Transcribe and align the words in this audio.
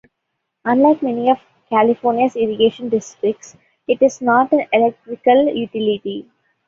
Unlike 0.65 1.03
many 1.03 1.29
of 1.29 1.37
California's 1.69 2.35
irrigation 2.35 2.89
districts, 2.89 3.55
it 3.87 4.01
is 4.01 4.19
not 4.19 4.51
an 4.51 4.61
electrical 4.73 5.45
utility. 5.55 6.27